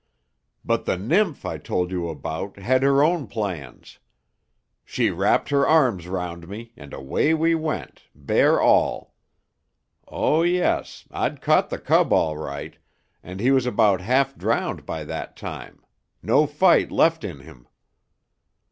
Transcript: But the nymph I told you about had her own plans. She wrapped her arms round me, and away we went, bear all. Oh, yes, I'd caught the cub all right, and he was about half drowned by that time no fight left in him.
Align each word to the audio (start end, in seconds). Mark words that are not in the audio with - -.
But 0.65 0.85
the 0.85 0.97
nymph 0.97 1.45
I 1.45 1.59
told 1.59 1.91
you 1.91 2.09
about 2.09 2.57
had 2.57 2.81
her 2.81 3.03
own 3.03 3.27
plans. 3.27 3.99
She 4.83 5.11
wrapped 5.11 5.49
her 5.49 5.67
arms 5.67 6.07
round 6.07 6.47
me, 6.47 6.73
and 6.75 6.91
away 6.91 7.35
we 7.35 7.53
went, 7.53 8.01
bear 8.15 8.59
all. 8.59 9.13
Oh, 10.07 10.41
yes, 10.41 11.05
I'd 11.11 11.39
caught 11.39 11.69
the 11.69 11.77
cub 11.77 12.11
all 12.11 12.35
right, 12.35 12.79
and 13.21 13.39
he 13.39 13.51
was 13.51 13.67
about 13.67 14.01
half 14.01 14.35
drowned 14.35 14.87
by 14.87 15.03
that 15.03 15.37
time 15.37 15.83
no 16.23 16.47
fight 16.47 16.91
left 16.91 17.23
in 17.23 17.41
him. 17.41 17.67